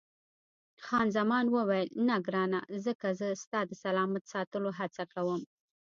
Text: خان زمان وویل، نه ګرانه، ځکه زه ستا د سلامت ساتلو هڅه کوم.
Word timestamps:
خان 0.85 1.07
زمان 1.17 1.45
وویل، 1.49 1.89
نه 2.07 2.15
ګرانه، 2.25 2.59
ځکه 2.85 3.07
زه 3.19 3.27
ستا 3.43 3.59
د 3.69 3.71
سلامت 3.83 4.23
ساتلو 4.33 4.69
هڅه 4.79 5.03
کوم. 5.13 5.41